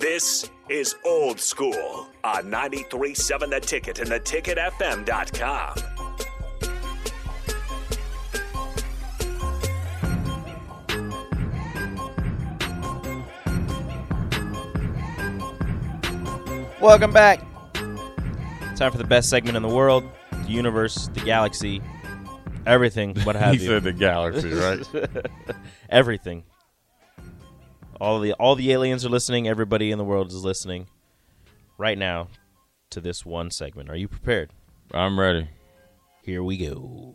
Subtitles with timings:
[0.00, 5.74] This is Old School on 93.7 The Ticket and theticketfm.com.
[16.80, 17.40] Welcome back.
[18.76, 21.82] Time for the best segment in the world, the universe, the galaxy,
[22.64, 23.66] everything, what have he you.
[23.66, 25.26] said the galaxy, right?
[25.90, 26.44] everything.
[28.00, 29.46] All the all the aliens are listening.
[29.46, 30.86] Everybody in the world is listening
[31.76, 32.28] right now
[32.90, 33.90] to this one segment.
[33.90, 34.50] Are you prepared?
[34.92, 35.48] I'm ready.
[36.22, 37.14] Here we go.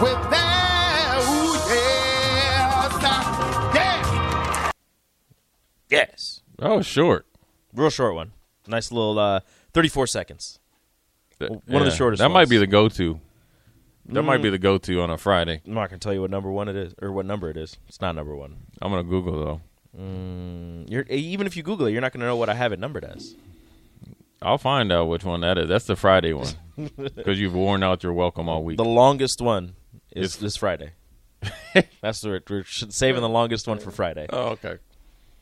[0.00, 1.20] With that?
[1.28, 3.00] Ooh, yeah.
[3.74, 4.72] Yeah.
[5.90, 6.40] Yes.
[6.58, 7.26] Oh, short.
[7.74, 8.32] Real short one.
[8.66, 9.40] Nice little uh,
[9.74, 10.58] 34 seconds.
[11.40, 13.20] Uh, one of the shortest That might be the go-to.
[14.06, 14.52] That might be mm.
[14.52, 15.60] the go-to on a Friday.
[15.66, 17.56] I'm not going to tell you what number one it is or what number it
[17.56, 17.76] is.
[17.88, 18.56] It's not number one.
[18.82, 19.60] I'm gonna Google though.
[19.98, 22.54] Mm, you're, eh, even if you Google it, you're not going to know what I
[22.54, 23.36] have it numbered as.
[24.42, 25.68] I'll find out which one that is.
[25.68, 26.54] That's the Friday one
[26.96, 28.78] because you've worn out your welcome all week.
[28.78, 29.74] The longest one
[30.12, 30.92] is It's- this Friday.
[32.02, 34.76] That's the we're saving the longest one for Friday, oh, okay.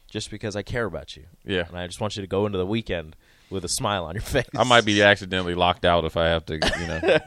[0.08, 2.56] just because I care about you, Yeah, and I just want you to go into
[2.56, 3.16] the weekend
[3.50, 4.46] with a smile on your face.
[4.56, 7.00] I might be accidentally locked out if I have to, you know,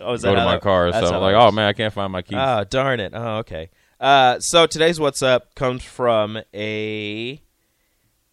[0.00, 1.12] oh, go that to my that- car or something.
[1.20, 2.38] Like, oh man, I can't find my keys.
[2.40, 3.12] Oh, darn it.
[3.14, 3.68] Oh, okay.
[4.00, 7.42] Uh, so today's what's up comes from a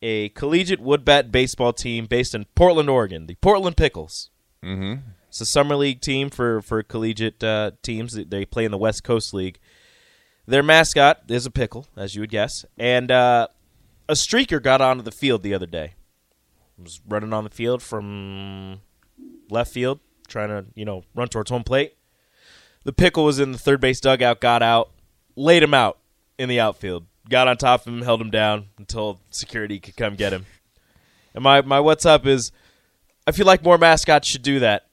[0.02, 4.30] a collegiate wood bat baseball team based in Portland, Oregon, the Portland Pickles.
[4.64, 5.02] mm-hmm.
[5.34, 8.14] It's a summer league team for for collegiate uh, teams.
[8.14, 9.58] They play in the West Coast League.
[10.46, 13.48] Their mascot is a pickle, as you would guess, and uh,
[14.08, 15.96] a streaker got onto the field the other day.
[16.78, 18.82] Was running on the field from
[19.50, 21.96] left field, trying to you know run towards home plate.
[22.84, 24.92] The pickle was in the third base dugout, got out,
[25.36, 25.98] laid him out
[26.38, 30.14] in the outfield, got on top of him, held him down until security could come
[30.14, 30.46] get him.
[31.34, 32.52] And my my what's up is,
[33.26, 34.86] I feel like more mascots should do that.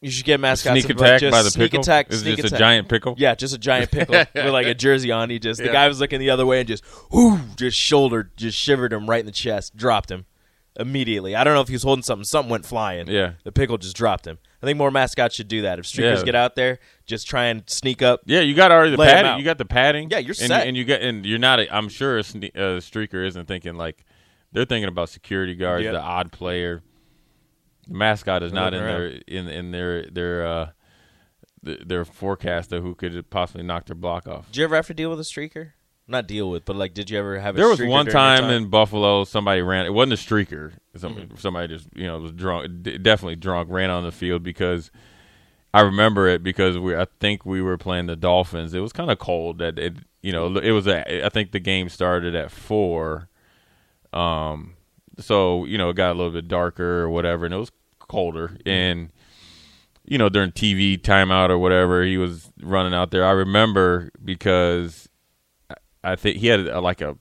[0.00, 1.80] You should get mascots Sneak attack just by the sneak pickle.
[1.80, 3.14] attack, Is it sneak just a giant pickle?
[3.18, 5.28] Yeah, just a giant pickle with like a jersey on.
[5.28, 8.56] He just the guy was looking the other way and just whoo, just shouldered, just
[8.56, 10.26] shivered him right in the chest, dropped him
[10.78, 11.34] immediately.
[11.34, 12.22] I don't know if he was holding something.
[12.24, 13.08] Something went flying.
[13.08, 13.32] Yeah.
[13.42, 14.38] the pickle just dropped him.
[14.62, 15.80] I think more mascots should do that.
[15.80, 16.24] If streakers Yeah.
[16.24, 18.20] get out there, just try and sneak up.
[18.24, 19.38] Yeah, you got already the padding.
[19.38, 20.10] You got the padding.
[20.10, 20.66] Yeah, you're set.
[20.68, 21.58] And you got and you're not.
[21.58, 24.04] A, I'm sure a sne- uh, streaker isn't thinking like
[24.52, 25.92] they're thinking about security guards, Yep.
[25.94, 26.82] the odd player.
[27.88, 30.70] The mascot is not in their in in their their uh
[31.64, 34.46] th- their forecaster who could possibly knock their block off.
[34.46, 35.70] Did you ever have to deal with a streaker?
[36.10, 37.54] Not deal with, but like, did you ever have?
[37.54, 39.84] A There was one your time, in Buffalo, somebody ran.
[39.84, 40.72] It wasn't a streaker.
[40.96, 41.36] Somebody, Mm-hmm.
[41.36, 44.90] somebody just you know was drunk, d- definitely drunk, ran on the field because
[45.74, 46.96] I remember it because we.
[46.96, 48.72] I think we were playing the Dolphins.
[48.72, 49.58] It was kind of cold.
[49.58, 50.86] That it you know it was.
[50.86, 53.28] A, I think the game started at four.
[54.14, 54.76] Um,
[55.18, 58.56] so you know it got a little bit darker or whatever, and it was colder
[58.66, 59.10] and.
[60.10, 63.26] You know, during TV timeout or whatever, he was running out there.
[63.26, 65.06] I remember because
[66.02, 67.18] I think he had a, like a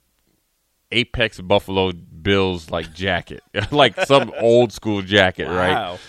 [0.91, 5.99] Apex Buffalo Bills like jacket, like some old school jacket, right?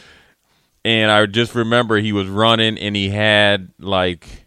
[0.85, 4.47] And I just remember he was running and he had like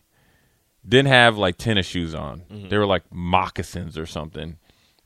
[0.88, 2.44] didn't have like tennis shoes on.
[2.52, 2.70] Mm-hmm.
[2.70, 4.58] They were like moccasins or something.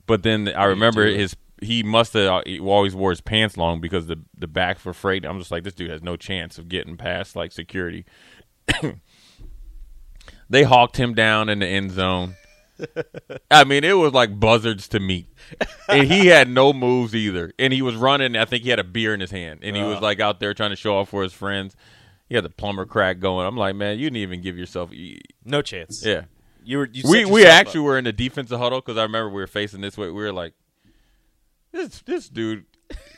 [0.06, 3.80] But then I remember his he must have uh, he always wore his pants long
[3.82, 5.26] because the the backs were frayed.
[5.26, 8.06] I'm just like this dude has no chance of getting past like security.
[10.50, 12.36] they hawked him down in the end zone.
[13.52, 15.28] I mean, it was like buzzards to meet.
[15.88, 17.54] And he had no moves either.
[17.58, 18.36] And he was running.
[18.36, 19.62] I think he had a beer in his hand.
[19.64, 20.02] And he was uh.
[20.02, 21.76] like out there trying to show off for his friends.
[22.28, 23.46] He had the plumber crack going.
[23.46, 24.92] I'm like, man, you didn't even give yourself.
[25.46, 26.04] No chance.
[26.06, 26.24] Yeah.
[26.64, 26.90] You were.
[26.92, 27.86] You We we actually up.
[27.86, 30.08] were in the defensive huddle because I remember we were facing this way.
[30.08, 30.54] We were like,
[31.76, 32.66] this this dude,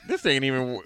[0.07, 0.81] this ain't even.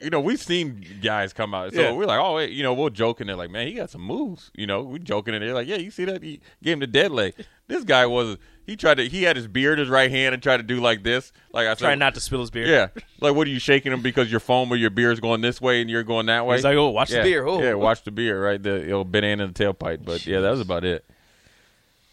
[0.00, 1.92] You know, we've seen guys come out, so Yeah.
[1.92, 3.26] we're like, oh, wait, you know, we're joking.
[3.26, 4.50] They're like, man, he got some moves.
[4.54, 6.22] You know, we're joking and they're like, yeah, you see that?
[6.22, 7.34] He gave him the dead leg.
[7.66, 8.36] This guy was.
[8.66, 9.08] He tried to.
[9.08, 11.32] He had his beer in his right hand and tried to do like this.
[11.52, 12.66] Like I said, trying not to spill his beer.
[12.66, 12.88] Yeah,
[13.20, 15.58] like what are you shaking him because your foam or your beer is going this
[15.60, 16.56] way and you're going that way?
[16.56, 17.18] He's like, oh, watch yeah.
[17.18, 17.46] the beer.
[17.46, 18.62] Oh, Yeah, watch the beer, right?
[18.62, 20.04] The old banana in the tailpipe.
[20.04, 21.04] But yeah, that was about it.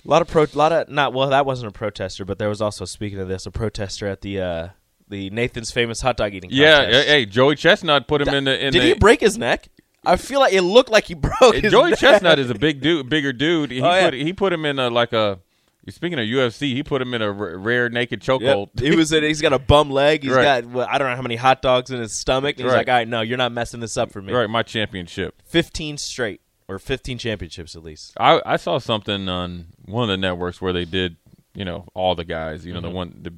[0.06, 1.30] A lot of pro, lot of not well.
[1.30, 4.40] That wasn't a protester, but there was also speaking of this, a protester at the
[4.40, 4.68] uh,
[5.10, 6.50] the Nathan's famous hot dog eating.
[6.52, 7.07] Yeah, contest.
[7.07, 8.66] hey, Joey Chestnut put him in the.
[8.68, 9.68] In Did the, he break his neck?
[10.06, 11.56] I feel like it looked like he broke.
[11.56, 12.00] His Joey neck.
[12.00, 13.72] Chestnut is a big dude, bigger dude.
[13.72, 14.06] He Oh, yeah.
[14.06, 15.40] put he put him in a like a.
[15.88, 18.40] Speaking of UFC, he put him in a r- rear naked Yep.
[18.42, 18.69] chokehold.
[18.81, 19.12] He was.
[19.13, 20.24] In, he's got a bum leg.
[20.24, 20.63] He's Right.
[20.63, 20.66] got.
[20.66, 22.57] Well, I don't know how many hot dogs in his stomach.
[22.57, 22.78] He's Right.
[22.78, 24.34] like, all right, no, you're not messing this up for me.
[24.34, 25.42] right, my championship.
[25.46, 28.13] Fifteen straight or fifteen championships at least.
[28.19, 31.18] I I saw something on one of the networks where they did,
[31.54, 32.66] you know, all the guys.
[32.66, 32.96] You know, the mm-hmm.
[32.96, 33.34] one the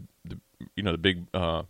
[0.77, 1.63] you know the big uh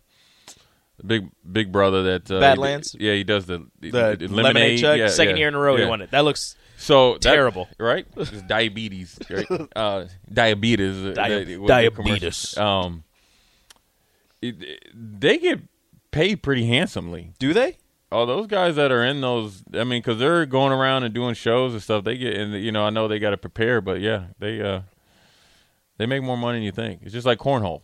[0.98, 2.94] the big big brother that uh, Badlands?
[2.98, 4.98] Yeah, he does the The lemonade, chug.
[4.98, 5.84] Yeah, Second yeah, year in a row, yeah.
[5.84, 6.10] he won it.
[6.12, 7.68] That looks So that- Terrible.
[7.78, 8.06] right?
[8.16, 9.46] It's diabetes, right?
[9.76, 12.56] uh, diabetes, Dia- that- diabetes.
[12.58, 13.04] Um,
[14.42, 15.60] it- they get
[16.10, 17.32] paid pretty handsomely.
[17.38, 17.78] Do they?
[18.10, 21.34] Oh, those guys that are in those, I mean, because they're going around and doing
[21.34, 22.04] shows and stuff.
[22.04, 24.80] They get, and you know, I know they got to prepare, but yeah, they uh,
[25.98, 27.00] they make more money than you think.
[27.02, 27.82] It's just like cornhole,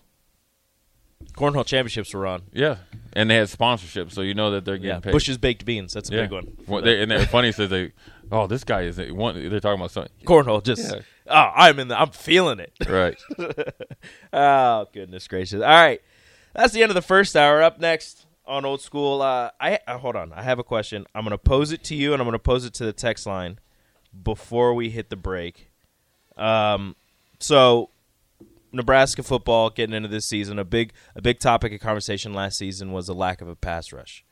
[1.32, 2.42] Cornhole championships were on.
[2.52, 2.76] yeah,
[3.14, 5.12] and they had sponsorship, so you know that they're getting Yeah, paid.
[5.12, 5.92] Bush's baked beans.
[5.92, 6.22] That's a yeah.
[6.22, 6.56] big one.
[6.66, 7.92] Well, they, and they're funny says they,
[8.30, 9.34] oh, this guy is one.
[9.48, 11.00] They're talking about something, Cornhole, just Yeah.
[11.28, 12.72] oh, I'm in the, I'm feeling it.
[12.88, 13.16] right?
[14.32, 15.60] oh goodness gracious!
[15.60, 16.00] All right,
[16.54, 17.62] that's the end of the first hour.
[17.62, 20.32] Up next on old school, uh, I uh, hold on.
[20.32, 21.06] I have a question.
[21.14, 22.92] I'm going to pose it to you, and I'm going to pose it to the
[22.92, 23.58] text line
[24.22, 25.70] before we hit the break.
[26.36, 26.94] Um,
[27.38, 27.90] so
[28.74, 32.92] Nebraska football getting into this season, a big a big topic of conversation last season
[32.92, 34.24] was the lack of a pass rush.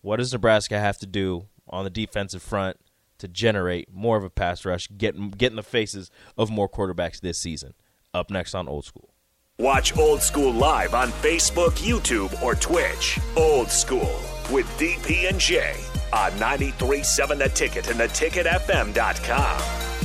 [0.00, 2.78] What does Nebraska have to do on the defensive front
[3.18, 7.20] to generate more of a pass rush, get get in the faces of more quarterbacks
[7.20, 7.74] this season?
[8.12, 9.10] Up next on Old School.
[9.58, 13.18] Watch Old School live on Facebook, YouTube, or Twitch.
[13.36, 15.74] Old School with DP and J
[16.12, 19.95] on 93.7 The Ticket and theticketfm.com.